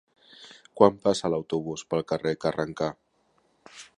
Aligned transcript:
Quan 0.79 0.97
passa 1.03 1.31
l'autobús 1.33 1.85
pel 1.93 2.03
carrer 2.13 2.35
Carrencà? 2.47 2.91